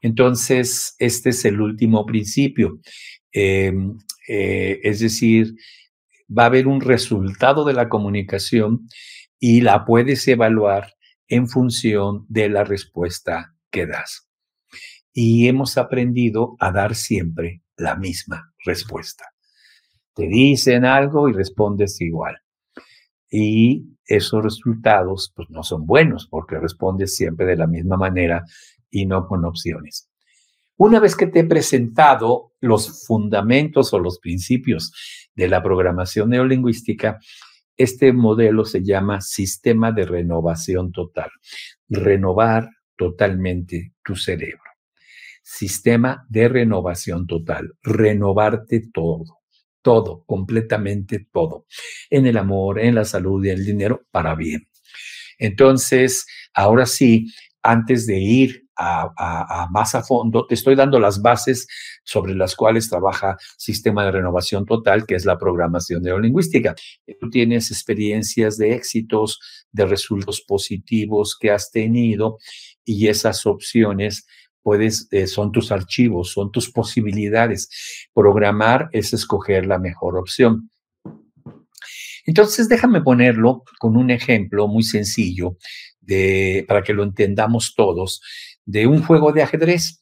Entonces, 0.00 0.94
este 0.98 1.30
es 1.30 1.44
el 1.44 1.60
último 1.60 2.06
principio. 2.06 2.80
Em, 3.32 3.98
eh, 4.28 4.80
es 4.82 5.00
decir, 5.00 5.54
va 6.26 6.44
a 6.44 6.46
haber 6.46 6.66
un 6.66 6.80
resultado 6.80 7.64
de 7.64 7.74
la 7.74 7.88
comunicación 7.88 8.88
y 9.38 9.60
la 9.60 9.84
puedes 9.84 10.26
evaluar 10.28 10.94
en 11.28 11.48
función 11.48 12.24
de 12.28 12.48
la 12.48 12.64
respuesta 12.64 13.54
que 13.70 13.86
das. 13.86 14.28
Y 15.12 15.48
hemos 15.48 15.78
aprendido 15.78 16.56
a 16.60 16.72
dar 16.72 16.94
siempre 16.94 17.62
la 17.76 17.96
misma 17.96 18.52
respuesta. 18.64 19.24
Te 20.14 20.26
dicen 20.28 20.84
algo 20.84 21.28
y 21.28 21.32
respondes 21.32 22.00
igual. 22.00 22.36
Y 23.30 23.96
esos 24.06 24.42
resultados 24.42 25.32
pues 25.34 25.50
no 25.50 25.62
son 25.62 25.84
buenos 25.86 26.26
porque 26.28 26.58
respondes 26.58 27.16
siempre 27.16 27.46
de 27.46 27.56
la 27.56 27.66
misma 27.66 27.96
manera 27.96 28.44
y 28.90 29.06
no 29.06 29.26
con 29.26 29.44
opciones. 29.44 30.08
Una 30.78 31.00
vez 31.00 31.16
que 31.16 31.26
te 31.26 31.40
he 31.40 31.44
presentado 31.44 32.52
los 32.60 33.06
fundamentos 33.06 33.94
o 33.94 33.98
los 33.98 34.18
principios 34.18 34.92
de 35.34 35.48
la 35.48 35.62
programación 35.62 36.30
neolingüística, 36.30 37.18
este 37.78 38.12
modelo 38.12 38.64
se 38.64 38.84
llama 38.84 39.20
sistema 39.22 39.90
de 39.92 40.04
renovación 40.04 40.92
total. 40.92 41.30
Renovar 41.88 42.68
totalmente 42.96 43.94
tu 44.04 44.16
cerebro. 44.16 44.62
Sistema 45.42 46.26
de 46.28 46.48
renovación 46.48 47.26
total. 47.26 47.72
Renovarte 47.82 48.88
todo, 48.92 49.40
todo, 49.80 50.24
completamente 50.26 51.26
todo. 51.32 51.66
En 52.10 52.26
el 52.26 52.36
amor, 52.36 52.80
en 52.80 52.96
la 52.96 53.04
salud 53.04 53.44
y 53.44 53.50
en 53.50 53.58
el 53.58 53.64
dinero, 53.64 54.02
para 54.10 54.34
bien. 54.34 54.68
Entonces, 55.38 56.26
ahora 56.52 56.84
sí, 56.84 57.32
antes 57.62 58.06
de 58.06 58.18
ir 58.18 58.65
a, 58.76 59.68
más 59.70 59.94
a 59.94 60.02
fondo, 60.02 60.46
te 60.46 60.54
estoy 60.54 60.74
dando 60.74 61.00
las 61.00 61.22
bases 61.22 61.66
sobre 62.04 62.34
las 62.34 62.54
cuales 62.54 62.88
trabaja 62.88 63.36
Sistema 63.56 64.04
de 64.04 64.12
Renovación 64.12 64.66
Total, 64.66 65.06
que 65.06 65.14
es 65.14 65.24
la 65.24 65.38
programación 65.38 66.02
neurolingüística. 66.02 66.74
Tú 67.20 67.30
tienes 67.30 67.70
experiencias 67.70 68.58
de 68.58 68.74
éxitos, 68.74 69.40
de 69.72 69.86
resultados 69.86 70.42
positivos 70.42 71.36
que 71.38 71.50
has 71.50 71.70
tenido 71.70 72.38
y 72.84 73.08
esas 73.08 73.46
opciones 73.46 74.26
puedes, 74.62 75.08
eh, 75.12 75.26
son 75.26 75.52
tus 75.52 75.70
archivos, 75.70 76.32
son 76.32 76.50
tus 76.50 76.70
posibilidades. 76.70 78.08
Programar 78.12 78.88
es 78.92 79.12
escoger 79.12 79.66
la 79.66 79.78
mejor 79.78 80.16
opción. 80.18 80.70
Entonces, 82.24 82.68
déjame 82.68 83.00
ponerlo 83.02 83.62
con 83.78 83.96
un 83.96 84.10
ejemplo 84.10 84.66
muy 84.66 84.82
sencillo 84.82 85.56
de, 86.00 86.64
para 86.66 86.82
que 86.82 86.92
lo 86.92 87.04
entendamos 87.04 87.74
todos 87.76 88.20
de 88.66 88.86
un 88.86 89.02
juego 89.02 89.32
de 89.32 89.42
ajedrez. 89.42 90.00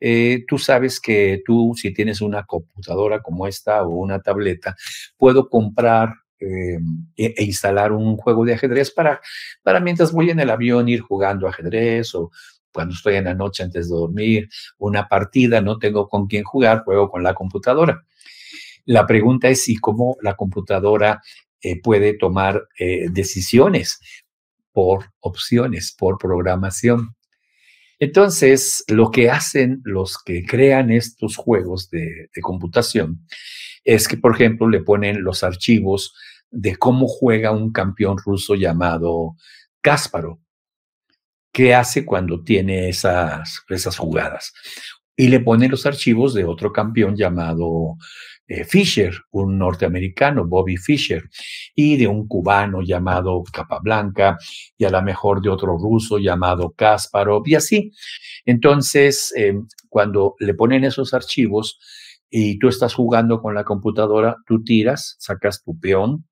Eh, 0.00 0.44
tú 0.46 0.58
sabes 0.58 1.00
que 1.00 1.42
tú, 1.44 1.74
si 1.76 1.92
tienes 1.92 2.20
una 2.20 2.44
computadora 2.44 3.22
como 3.22 3.46
esta 3.46 3.82
o 3.82 3.90
una 3.90 4.20
tableta, 4.20 4.76
puedo 5.16 5.48
comprar 5.48 6.14
eh, 6.38 6.78
e, 7.16 7.34
e, 7.36 7.44
instalar 7.44 7.92
un 7.92 8.16
juego 8.16 8.44
de 8.44 8.54
ajedrez 8.54 8.90
para, 8.90 9.20
para 9.62 9.80
mientras 9.80 10.12
voy 10.12 10.30
en 10.30 10.40
el 10.40 10.50
avión 10.50 10.88
ir 10.88 11.00
jugando 11.00 11.48
ajedrez 11.48 12.14
o 12.14 12.30
cuando 12.72 12.92
estoy 12.92 13.14
en 13.14 13.24
la 13.24 13.34
noche 13.34 13.62
antes 13.62 13.88
de 13.88 13.94
dormir, 13.94 14.50
una 14.76 15.08
partida, 15.08 15.62
no 15.62 15.78
tengo 15.78 16.08
con 16.08 16.26
quién 16.26 16.44
jugar, 16.44 16.84
juego 16.84 17.10
con 17.10 17.22
la 17.22 17.32
computadora. 17.32 18.04
La 18.84 19.06
pregunta 19.06 19.48
es 19.48 19.62
si 19.62 19.76
cómo 19.76 20.18
la 20.20 20.34
computadora 20.34 21.22
eh, 21.62 21.80
puede 21.80 22.18
tomar 22.18 22.68
decisiones 23.10 23.98
por 24.72 25.06
opciones, 25.20 25.96
por 25.98 26.18
programación. 26.18 27.15
Entonces, 27.98 28.84
lo 28.88 29.10
que 29.10 29.30
hacen 29.30 29.80
los 29.84 30.18
que 30.22 30.44
crean 30.44 30.90
estos 30.90 31.36
juegos 31.36 31.88
de, 31.90 32.28
computación 32.42 33.26
es 33.84 34.06
que, 34.06 34.16
por 34.16 34.34
ejemplo, 34.34 34.68
le 34.68 34.82
ponen 34.82 35.22
los 35.22 35.42
archivos 35.42 36.14
de 36.50 36.76
cómo 36.76 37.06
juega 37.06 37.52
un 37.52 37.72
campeón 37.72 38.18
ruso 38.18 38.54
llamado 38.54 39.36
Kasparov, 39.80 40.38
qué 41.52 41.74
hace 41.74 42.04
cuando 42.04 42.42
tiene 42.42 42.88
esas, 42.88 43.62
esas 43.68 43.96
jugadas. 43.96 44.52
Y 45.16 45.28
le 45.28 45.40
ponen 45.40 45.70
los 45.70 45.86
archivos 45.86 46.34
de 46.34 46.44
otro 46.44 46.72
campeón 46.72 47.16
llamado 47.16 47.96
eh, 48.48 48.64
Fisher, 48.64 49.12
un 49.32 49.58
norteamericano, 49.58 50.46
Bobby 50.46 50.76
Fischer, 50.76 51.24
y 51.74 51.96
de 51.96 52.06
un 52.06 52.28
cubano 52.28 52.82
llamado 52.82 53.42
Capablanca, 53.52 54.38
y 54.78 54.84
a 54.84 54.90
lo 54.90 55.02
mejor 55.02 55.42
de 55.42 55.50
otro 55.50 55.76
ruso 55.76 56.18
llamado 56.18 56.72
Kasparov, 56.76 57.42
y 57.46 57.54
así. 57.56 57.92
Entonces, 58.44 59.32
em, 59.36 59.66
cuando 59.88 60.34
le 60.38 60.54
ponen 60.54 60.84
esos 60.84 61.14
archivos 61.14 61.78
y 62.30 62.58
tú 62.58 62.68
estás 62.68 62.94
jugando 62.94 63.40
con 63.40 63.54
la 63.54 63.64
computadora, 63.64 64.36
tú 64.46 64.62
tiras, 64.62 65.16
sacas 65.18 65.62
tu 65.62 65.78
peón, 65.78 66.24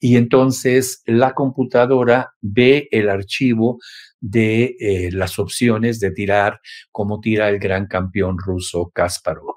y 0.00 0.16
entonces 0.16 1.02
la 1.06 1.34
computadora 1.34 2.34
ve 2.40 2.88
el 2.92 3.08
archivo 3.08 3.78
de 4.20 4.76
eh, 4.78 5.10
las 5.12 5.38
opciones 5.38 6.00
de 6.00 6.10
tirar 6.12 6.60
como 6.92 7.20
tira 7.20 7.48
el 7.48 7.58
gran 7.58 7.86
campeón 7.86 8.36
ruso 8.38 8.90
Kasparov. 8.94 9.56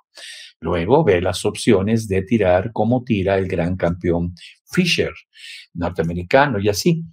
Luego 0.62 1.04
ve 1.04 1.22
las 1.22 1.44
opciones 1.44 2.08
de 2.08 2.22
tirar 2.22 2.72
como 2.72 3.04
tira 3.04 3.38
el 3.38 3.48
gran 3.48 3.76
campeón 3.76 4.36
Fisher, 4.72 5.12
norteamericano, 5.74 6.60
y 6.60 6.70
así. 6.70 7.04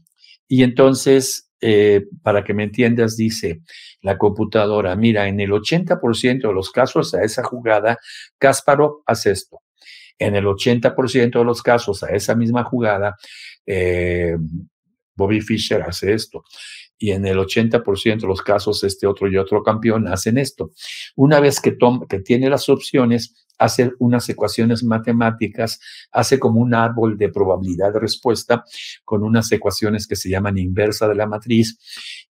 Y 0.47 0.62
entonces, 0.62 1.50
eh, 1.61 2.05
para 2.23 2.45
que 2.45 2.52
me 2.52 2.64
entiendas, 2.64 3.17
dice 3.17 3.62
la 4.02 4.19
computadora, 4.19 4.95
mira, 4.97 5.28
en 5.28 5.40
el 5.40 5.50
80% 5.50 6.49
de 6.49 6.55
los 6.55 6.71
casos 6.71 7.14
a 7.14 7.23
esa 7.23 7.43
jugada, 7.43 7.99
Kasparov 8.38 9.02
hace 9.07 9.31
esto. 9.31 9.61
En 10.19 10.37
el 10.37 10.45
80% 10.45 11.38
de 11.38 11.45
los 11.45 11.62
casos 11.62 12.02
a 12.02 12.09
esa 12.09 12.35
misma 12.35 12.64
jugada, 12.64 13.17
eh, 13.64 14.37
Bobby 15.17 15.40
Fischer 15.40 15.83
hace 15.83 16.12
esto. 16.12 16.45
Y 16.99 17.12
en 17.12 17.25
el 17.26 17.38
80% 17.38 18.21
de 18.21 18.26
los 18.26 18.43
casos 18.43 18.83
este 18.85 19.07
otro 19.07 19.28
y 19.28 19.37
otro 19.37 19.62
campeón 19.62 20.09
hacen 20.09 20.37
esto. 20.37 20.71
Una 21.17 21.40
vez 21.40 21.61
que, 21.61 21.76
que 22.09 22.21
tiene 22.21 22.50
las 22.50 22.69
opciones, 22.69 23.47
hace 23.59 23.93
unas 23.99 24.28
ecuaciones 24.28 24.85
matemáticas, 24.85 25.81
hace 26.12 26.38
como 26.38 26.61
un 26.61 26.75
árbol 26.75 27.17
de 27.17 27.28
probabilidad 27.28 27.93
de 27.93 28.00
respuesta 28.00 28.64
con 29.05 29.23
unas 29.23 29.50
ecuaciones 29.52 30.07
que 30.07 30.17
se 30.17 30.28
llaman 30.28 30.59
inversa 30.59 31.09
de 31.09 31.14
la 31.14 31.26
matriz 31.26 31.78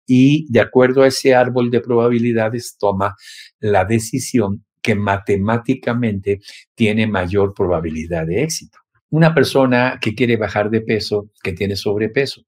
y 0.06 0.50
de 0.50 0.60
acuerdo 0.60 1.02
a 1.02 1.06
ese 1.06 1.34
árbol 1.34 1.70
de 1.70 1.80
probabilidades 1.80 2.76
toma 2.78 3.14
la 3.60 3.84
decisión 3.84 4.64
que 4.80 4.94
matemáticamente 4.94 6.40
tiene 6.75 7.06
mayor 7.06 7.52
probabilidad 7.52 8.26
de 8.26 8.42
éxito. 8.42 8.78
Una 9.10 9.34
persona 9.34 9.98
que 10.00 10.14
quiere 10.14 10.37
bajar 10.37 10.70
de 10.70 10.80
peso, 10.80 11.30
que 11.42 11.52
tiene 11.52 11.76
sobrepeso, 11.76 12.42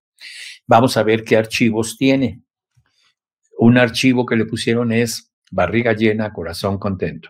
vamos 0.71 0.97
a 0.97 1.03
ver 1.03 1.25
qué 1.25 1.37
archivos 1.37 1.97
tiene. 1.99 2.43
Un 3.59 3.77
archivo 3.77 4.25
que 4.25 4.37
le 4.37 4.47
pusieron 4.47 4.93
es 4.93 5.33
barriga 5.51 5.95
llena, 5.95 6.33
corazón 6.33 6.79
contento. 6.79 7.29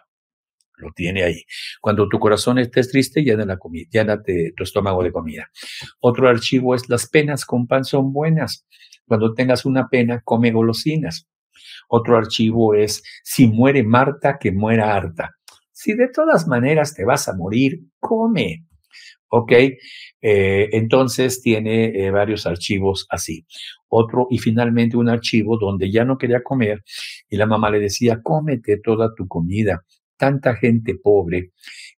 Lo 0.76 0.92
tiene 0.92 1.22
ahí. 1.24 1.42
Cuando 1.80 2.06
tu 2.06 2.18
corazón 2.18 2.58
esté 2.58 2.82
triste, 2.82 3.22
llena 3.22 3.46
la 3.46 3.58
llénate 3.90 4.52
tu 4.54 4.62
estómago 4.62 5.02
de 5.02 5.10
comida. 5.10 5.50
Otro 6.00 6.28
archivo 6.28 6.74
es 6.74 6.86
las 6.90 7.08
penas 7.08 7.46
con 7.46 7.66
pan 7.66 7.84
son 7.84 8.12
buenas. 8.12 8.66
Cuando 9.06 9.32
tengas 9.32 9.64
una 9.64 9.88
pena, 9.88 10.20
come 10.22 10.52
golosinas. 10.52 11.26
Otro 11.88 12.18
archivo 12.18 12.74
es 12.74 13.02
si 13.24 13.46
muere 13.46 13.82
Marta, 13.82 14.36
que 14.38 14.52
muera 14.52 14.94
harta. 14.94 15.36
Si 15.72 15.94
de 15.94 16.08
todas 16.08 16.46
maneras 16.46 16.94
te 16.94 17.06
vas 17.06 17.26
a 17.26 17.34
morir, 17.34 17.80
come. 17.98 18.66
¿Ok? 19.30 19.52
Eh, 19.52 20.68
entonces 20.72 21.40
tiene 21.40 21.86
eh, 21.86 22.10
varios 22.10 22.46
archivos 22.46 23.06
así. 23.10 23.46
Otro 23.88 24.26
y 24.28 24.38
finalmente 24.38 24.96
un 24.96 25.08
archivo 25.08 25.56
donde 25.56 25.90
ya 25.90 26.04
no 26.04 26.18
quería 26.18 26.42
comer 26.42 26.82
y 27.28 27.36
la 27.36 27.46
mamá 27.46 27.70
le 27.70 27.78
decía, 27.78 28.20
cómete 28.22 28.78
toda 28.78 29.14
tu 29.14 29.28
comida. 29.28 29.84
Tanta 30.16 30.56
gente 30.56 30.96
pobre 30.96 31.52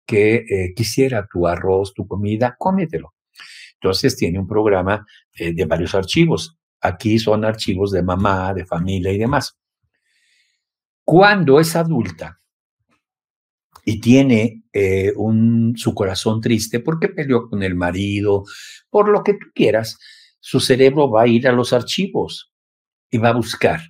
que 0.06 0.36
eh, 0.36 0.74
quisiera 0.76 1.26
tu 1.32 1.48
arroz, 1.48 1.94
tu 1.94 2.06
comida, 2.06 2.56
cómetelo. 2.58 3.14
Entonces 3.76 4.16
tiene 4.16 4.38
un 4.38 4.48
programa 4.48 5.06
de 5.36 5.66
varios 5.66 5.96
archivos. 5.96 6.56
Aquí 6.82 7.18
son 7.18 7.46
archivos 7.46 7.92
de 7.92 8.04
mamá, 8.04 8.54
de 8.54 8.64
familia 8.64 9.12
y 9.12 9.18
demás. 9.18 9.58
Cuando 11.04 11.60
es 11.60 11.76
adulta, 11.76 12.41
y 13.92 14.00
tiene 14.00 14.64
eh, 14.72 15.12
un, 15.18 15.74
su 15.76 15.94
corazón 15.94 16.40
triste 16.40 16.80
porque 16.80 17.10
peleó 17.10 17.50
con 17.50 17.62
el 17.62 17.76
marido, 17.76 18.46
por 18.90 19.10
lo 19.10 19.22
que 19.22 19.34
tú 19.34 19.48
quieras, 19.54 20.00
su 20.40 20.62
cerebro 20.62 21.10
va 21.12 21.24
a 21.24 21.28
ir 21.28 21.46
a 21.46 21.52
los 21.52 21.74
archivos 21.74 22.54
y 23.10 23.18
va 23.18 23.30
a 23.30 23.34
buscar 23.34 23.82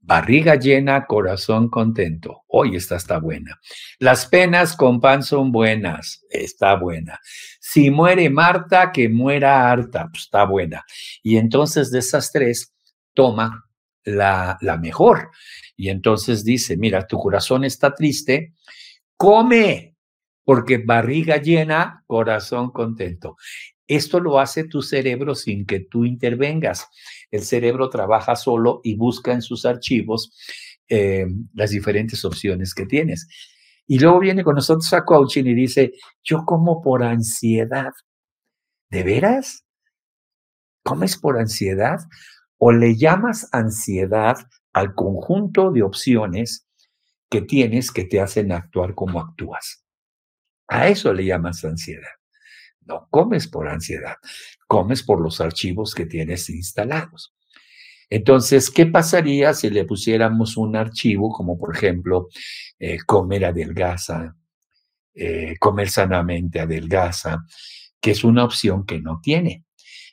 barriga 0.00 0.54
llena, 0.54 1.04
corazón 1.04 1.68
contento. 1.68 2.44
Hoy 2.46 2.76
esta 2.76 2.96
está 2.96 3.18
buena. 3.18 3.60
Las 3.98 4.24
penas 4.24 4.76
con 4.76 4.98
pan 4.98 5.22
son 5.22 5.52
buenas, 5.52 6.24
está 6.30 6.76
buena. 6.76 7.20
Si 7.60 7.90
muere 7.90 8.30
Marta, 8.30 8.92
que 8.92 9.10
muera 9.10 9.70
harta, 9.70 10.08
pues 10.10 10.24
está 10.24 10.44
buena. 10.44 10.84
Y 11.22 11.36
entonces 11.36 11.90
de 11.90 11.98
esas 11.98 12.32
tres, 12.32 12.74
toma 13.12 13.66
la, 14.04 14.56
la 14.62 14.78
mejor. 14.78 15.30
Y 15.76 15.90
entonces 15.90 16.44
dice, 16.44 16.78
mira, 16.78 17.06
tu 17.06 17.18
corazón 17.18 17.64
está 17.64 17.94
triste, 17.94 18.54
come, 19.16 19.96
porque 20.44 20.78
barriga 20.78 21.36
llena, 21.38 22.04
corazón 22.06 22.70
contento. 22.70 23.36
Esto 23.86 24.20
lo 24.20 24.40
hace 24.40 24.64
tu 24.64 24.80
cerebro 24.82 25.34
sin 25.34 25.66
que 25.66 25.80
tú 25.80 26.04
intervengas. 26.04 26.88
El 27.30 27.42
cerebro 27.42 27.90
trabaja 27.90 28.34
solo 28.34 28.80
y 28.82 28.96
busca 28.96 29.32
en 29.32 29.42
sus 29.42 29.66
archivos 29.66 30.32
eh, 30.88 31.26
las 31.54 31.70
diferentes 31.70 32.24
opciones 32.24 32.74
que 32.74 32.86
tienes. 32.86 33.28
Y 33.86 33.98
luego 33.98 34.20
viene 34.20 34.42
con 34.42 34.54
nosotros 34.54 34.90
a 34.94 35.04
coaching 35.04 35.44
y 35.44 35.54
dice, 35.54 35.92
yo 36.22 36.44
como 36.46 36.80
por 36.80 37.02
ansiedad. 37.02 37.92
¿De 38.90 39.02
veras? 39.02 39.64
¿Comes 40.82 41.18
por 41.18 41.38
ansiedad? 41.38 42.00
¿O 42.58 42.72
le 42.72 42.96
llamas 42.96 43.48
ansiedad 43.52 44.36
al 44.72 44.94
conjunto 44.94 45.70
de 45.70 45.82
opciones 45.82 46.66
que 47.30 47.42
tienes 47.42 47.90
que 47.90 48.04
te 48.04 48.20
hacen 48.20 48.52
actuar 48.52 48.94
como 48.94 49.20
actúas. 49.20 49.84
A 50.68 50.88
eso 50.88 51.12
le 51.12 51.24
llamas 51.24 51.64
ansiedad. 51.64 52.12
No 52.86 53.08
comes 53.10 53.48
por 53.48 53.68
ansiedad, 53.68 54.16
comes 54.66 55.02
por 55.02 55.20
los 55.20 55.40
archivos 55.40 55.94
que 55.94 56.06
tienes 56.06 56.50
instalados. 56.50 57.34
Entonces, 58.10 58.70
¿qué 58.70 58.86
pasaría 58.86 59.54
si 59.54 59.70
le 59.70 59.84
pusiéramos 59.84 60.56
un 60.56 60.76
archivo 60.76 61.32
como, 61.32 61.58
por 61.58 61.74
ejemplo, 61.74 62.28
eh, 62.78 62.98
comer 63.06 63.46
adelgaza, 63.46 64.36
eh, 65.14 65.56
comer 65.58 65.88
sanamente 65.88 66.60
adelgaza, 66.60 67.44
que 68.00 68.10
es 68.10 68.22
una 68.22 68.44
opción 68.44 68.84
que 68.84 69.00
no 69.00 69.20
tiene? 69.22 69.64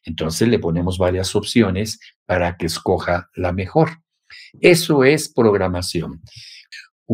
Entonces 0.04 0.48
le 0.48 0.60
ponemos 0.60 0.98
varias 0.98 1.36
opciones 1.36 2.00
para 2.26 2.58
que 2.58 2.66
escoja 2.68 3.30
la 3.36 3.52
mejor. 3.52 4.02
Eso 4.62 5.04
es 5.04 5.32
programación 5.32 6.22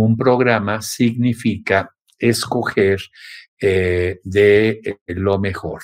un 0.04 0.16
programa 0.16 0.82
significa 0.82 1.92
escoger 2.20 3.00
eh, 3.60 4.20
de 4.24 4.80
eh, 4.84 4.98
lo 5.08 5.40
mejor. 5.40 5.82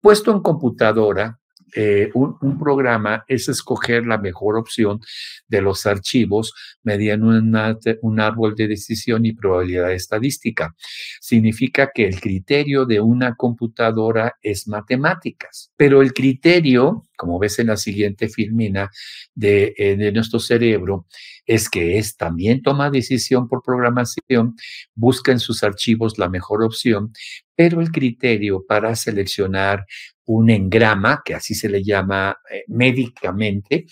Puesto 0.00 0.32
en 0.32 0.40
computadora, 0.40 1.40
eh, 1.74 2.10
un, 2.14 2.58
programa 2.58 3.24
es 3.26 3.48
escoger 3.48 4.06
la 4.06 4.18
mejor 4.18 4.58
opción 4.58 5.00
de 5.48 5.62
los 5.62 5.86
archivos 5.86 6.52
mediante 6.82 7.98
un 8.02 8.20
árbol 8.20 8.54
de 8.54 8.68
decisión 8.68 9.24
y 9.24 9.32
probabilidad 9.32 9.90
estadística. 9.92 10.74
Significa 11.20 11.90
que 11.92 12.06
el 12.06 12.20
criterio 12.20 12.84
de 12.84 13.00
una 13.00 13.34
computadora 13.36 14.36
es 14.42 14.68
matemáticas, 14.68 15.72
pero 15.76 16.02
el 16.02 16.12
criterio, 16.12 17.04
como 17.22 17.38
ves 17.38 17.60
en 17.60 17.68
la 17.68 17.76
siguiente 17.76 18.28
filmina 18.28 18.90
de, 19.32 19.74
eh, 19.78 19.94
de 19.94 20.10
nuestro 20.10 20.40
cerebro, 20.40 21.06
es 21.46 21.70
que 21.70 21.96
es 21.98 22.16
también 22.16 22.62
toma 22.62 22.90
decisión 22.90 23.46
por 23.46 23.62
programación, 23.62 24.56
busca 24.96 25.30
en 25.30 25.38
sus 25.38 25.62
archivos 25.62 26.18
la 26.18 26.28
mejor 26.28 26.64
opción, 26.64 27.12
pero 27.54 27.80
el 27.80 27.92
criterio 27.92 28.64
para 28.66 28.96
seleccionar 28.96 29.86
un 30.24 30.50
engrama, 30.50 31.22
que 31.24 31.36
así 31.36 31.54
se 31.54 31.68
le 31.68 31.84
llama 31.84 32.36
eh, 32.50 32.64
médicamente 32.66 33.86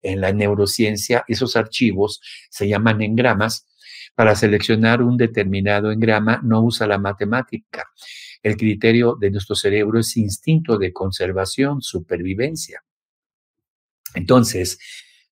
en 0.00 0.22
la 0.22 0.32
neurociencia, 0.32 1.22
esos 1.28 1.56
archivos 1.56 2.22
se 2.48 2.66
llaman 2.66 3.02
engramas. 3.02 3.66
Para 4.14 4.34
seleccionar 4.34 5.02
un 5.02 5.18
determinado 5.18 5.92
engrama 5.92 6.40
no 6.42 6.62
usa 6.62 6.86
la 6.86 6.96
matemática. 6.96 7.84
El 8.42 8.56
criterio 8.56 9.16
de 9.18 9.30
nuestro 9.30 9.54
cerebro 9.54 10.00
es 10.00 10.16
instinto 10.16 10.78
de 10.78 10.92
conservación, 10.92 11.82
supervivencia. 11.82 12.82
Entonces, 14.14 14.78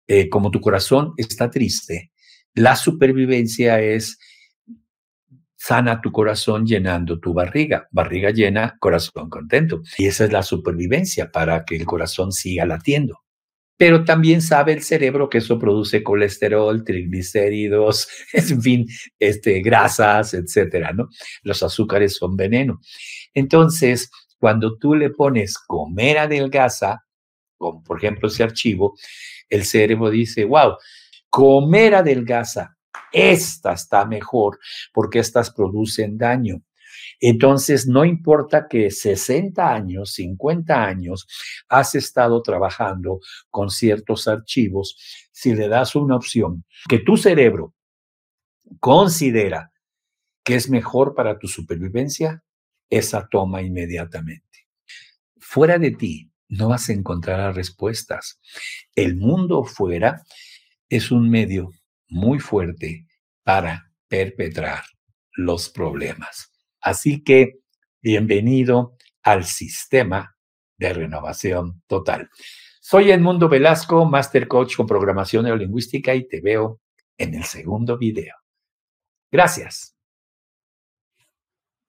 eh, 0.06 0.28
como 0.28 0.50
tu 0.50 0.60
corazón 0.60 1.14
está 1.16 1.50
triste, 1.50 2.12
la 2.54 2.76
supervivencia 2.76 3.80
es 3.80 4.18
sana 5.56 6.00
tu 6.00 6.12
corazón 6.12 6.66
llenando 6.66 7.18
tu 7.18 7.34
barriga. 7.34 7.88
Barriga 7.90 8.30
llena, 8.30 8.76
corazón 8.78 9.28
contento. 9.28 9.82
Y 9.96 10.06
esa 10.06 10.24
es 10.24 10.32
la 10.32 10.42
supervivencia 10.42 11.30
para 11.30 11.64
que 11.64 11.76
el 11.76 11.84
corazón 11.84 12.32
siga 12.32 12.64
latiendo. 12.64 13.20
Pero 13.78 14.04
también 14.04 14.42
sabe 14.42 14.72
el 14.74 14.82
cerebro 14.82 15.28
que 15.30 15.38
eso 15.38 15.58
produce 15.58 16.02
colesterol, 16.02 16.84
triglicéridos, 16.84 18.08
en 18.32 18.60
fin, 18.60 18.86
este, 19.18 19.62
grasas, 19.62 20.34
etcétera, 20.34 20.92
¿no? 20.92 21.08
Los 21.42 21.62
azúcares 21.62 22.16
son 22.16 22.36
veneno. 22.36 22.80
Entonces, 23.32 24.10
cuando 24.38 24.76
tú 24.76 24.94
le 24.94 25.10
pones 25.10 25.58
comer 25.58 26.18
adelgaza, 26.18 27.04
como 27.56 27.82
por 27.82 27.98
ejemplo 27.98 28.28
ese 28.28 28.42
archivo, 28.42 28.96
el 29.48 29.64
cerebro 29.64 30.10
dice, 30.10 30.44
wow, 30.44 30.76
comer 31.30 31.94
adelgaza, 31.94 32.76
esta 33.12 33.72
está 33.72 34.04
mejor 34.04 34.58
porque 34.92 35.18
estas 35.20 35.52
producen 35.52 36.18
daño. 36.18 36.62
Entonces, 37.20 37.87
no 37.87 38.04
importa 38.04 38.68
que 38.68 38.90
60 38.90 39.74
años, 39.74 40.12
50 40.12 40.85
años, 40.85 41.26
has 41.68 41.94
estado 41.94 42.42
trabajando 42.42 43.20
con 43.50 43.70
ciertos 43.70 44.28
archivos, 44.28 44.96
si 45.33 45.54
le 45.54 45.68
das 45.68 45.96
una 45.96 46.16
opción 46.16 46.64
que 46.88 47.00
tu 47.00 47.16
cerebro 47.16 47.74
considera 48.81 49.72
que 50.44 50.54
es 50.54 50.70
mejor 50.70 51.14
para 51.14 51.38
tu 51.38 51.48
supervivencia, 51.48 52.42
esa 52.88 53.28
toma 53.28 53.62
inmediatamente. 53.62 54.66
Fuera 55.38 55.78
de 55.78 55.90
ti 55.90 56.31
no 56.48 56.68
vas 56.68 56.88
a 56.88 56.92
encontrar 56.92 57.54
respuestas. 57.54 58.40
El 58.94 59.16
mundo 59.16 59.64
fuera 59.64 60.22
es 60.88 61.11
un 61.11 61.28
medio 61.28 61.70
muy 62.09 62.38
fuerte 62.38 63.07
para 63.42 63.92
perpetrar 64.09 64.85
los 65.33 65.68
problemas. 65.68 66.50
Así 66.80 67.22
que 67.22 67.60
bienvenido 68.00 68.96
al 69.22 69.44
sistema 69.44 70.36
de 70.76 70.92
renovación 70.92 71.82
total. 71.86 72.30
Soy 72.80 73.10
Edmundo 73.10 73.48
Velasco, 73.48 74.04
Master 74.06 74.48
Coach 74.48 74.76
con 74.76 74.86
Programación 74.86 75.44
Neurolingüística 75.44 76.14
y 76.14 76.26
te 76.26 76.40
veo 76.40 76.80
en 77.18 77.34
el 77.34 77.44
segundo 77.44 77.98
video. 77.98 78.34
Gracias. 79.30 79.97